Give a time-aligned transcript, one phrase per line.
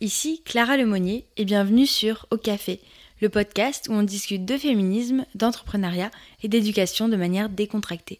[0.00, 2.80] ici Clara Lemonnier et bienvenue sur Au Café,
[3.20, 6.10] le podcast où on discute de féminisme, d'entrepreneuriat
[6.42, 8.18] et d'éducation de manière décontractée.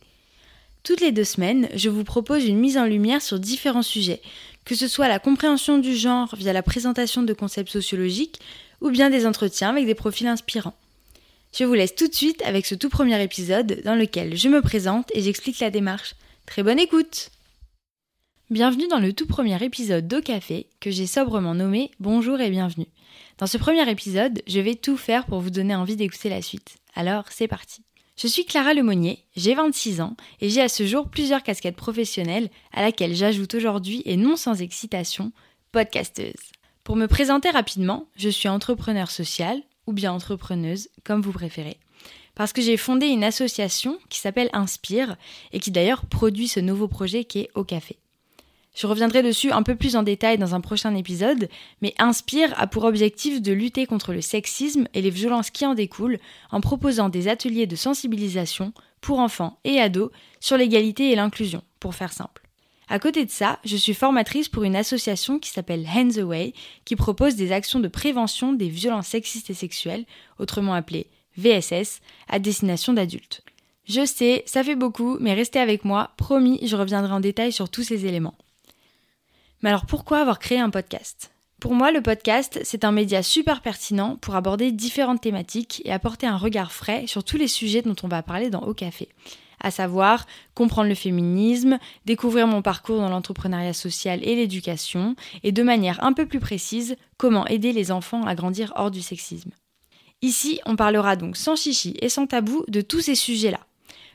[0.85, 4.23] Toutes les deux semaines, je vous propose une mise en lumière sur différents sujets,
[4.65, 8.41] que ce soit la compréhension du genre via la présentation de concepts sociologiques
[8.81, 10.77] ou bien des entretiens avec des profils inspirants.
[11.53, 14.63] Je vous laisse tout de suite avec ce tout premier épisode dans lequel je me
[14.63, 16.15] présente et j'explique la démarche.
[16.47, 17.31] Très bonne écoute
[18.49, 22.87] Bienvenue dans le tout premier épisode d'Au Café que j'ai sobrement nommé Bonjour et bienvenue.
[23.39, 26.77] Dans ce premier épisode, je vais tout faire pour vous donner envie d'écouter la suite.
[26.95, 27.83] Alors, c'est parti.
[28.17, 32.49] Je suis Clara Lemonnier, j'ai 26 ans et j'ai à ce jour plusieurs casquettes professionnelles
[32.73, 35.33] à laquelle j'ajoute aujourd'hui et non sans excitation,
[35.73, 36.53] podcasteuse.
[36.85, 41.79] Pour me présenter rapidement, je suis entrepreneur social, ou bien entrepreneuse, comme vous préférez.
[42.37, 45.17] Parce que j'ai fondé une association qui s'appelle Inspire
[45.53, 47.99] et qui d'ailleurs produit ce nouveau projet qui est Au Café.
[48.77, 51.49] Je reviendrai dessus un peu plus en détail dans un prochain épisode,
[51.81, 55.75] mais Inspire a pour objectif de lutter contre le sexisme et les violences qui en
[55.75, 56.19] découlent
[56.51, 60.11] en proposant des ateliers de sensibilisation pour enfants et ados
[60.41, 62.43] sur l'égalité et l'inclusion, pour faire simple.
[62.89, 66.53] À côté de ça, je suis formatrice pour une association qui s'appelle Hands Away,
[66.85, 70.05] qui propose des actions de prévention des violences sexistes et sexuelles,
[70.39, 73.43] autrement appelées VSS, à destination d'adultes.
[73.89, 77.71] Je sais, ça fait beaucoup, mais restez avec moi, promis, je reviendrai en détail sur
[77.71, 78.35] tous ces éléments.
[79.67, 81.33] Mais alors pourquoi avoir créé un podcast?
[81.59, 86.29] Pour moi, le podcast, c'est un média super pertinent pour aborder différentes thématiques et apporter
[86.29, 89.09] un regard frais sur tous les sujets dont on va parler dans Au Café
[89.59, 90.25] à savoir
[90.55, 96.13] comprendre le féminisme, découvrir mon parcours dans l'entrepreneuriat social et l'éducation, et de manière un
[96.13, 99.51] peu plus précise, comment aider les enfants à grandir hors du sexisme.
[100.23, 103.66] Ici, on parlera donc sans chichi et sans tabou de tous ces sujets-là.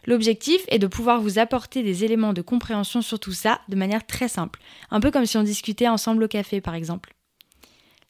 [0.06, 4.06] L'objectif est de pouvoir vous apporter des éléments de compréhension sur tout ça de manière
[4.06, 7.14] très simple, un peu comme si on discutait ensemble au café par exemple.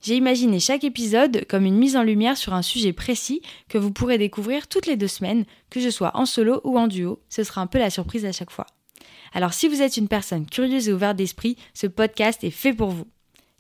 [0.01, 3.91] J'ai imaginé chaque épisode comme une mise en lumière sur un sujet précis que vous
[3.91, 7.43] pourrez découvrir toutes les deux semaines, que je sois en solo ou en duo, ce
[7.43, 8.65] sera un peu la surprise à chaque fois.
[9.33, 12.89] Alors si vous êtes une personne curieuse et ouverte d'esprit, ce podcast est fait pour
[12.89, 13.05] vous.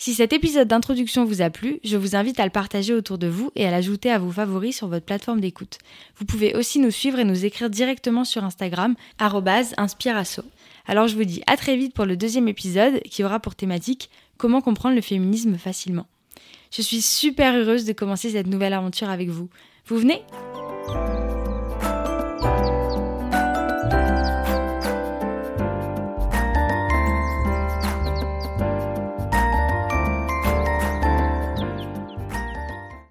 [0.01, 3.27] Si cet épisode d'introduction vous a plu, je vous invite à le partager autour de
[3.27, 5.77] vous et à l'ajouter à vos favoris sur votre plateforme d'écoute.
[6.17, 10.41] Vous pouvez aussi nous suivre et nous écrire directement sur Instagram, inspirasso.
[10.87, 14.09] Alors je vous dis à très vite pour le deuxième épisode qui aura pour thématique
[14.39, 16.07] comment comprendre le féminisme facilement.
[16.71, 19.49] Je suis super heureuse de commencer cette nouvelle aventure avec vous.
[19.85, 20.23] Vous venez?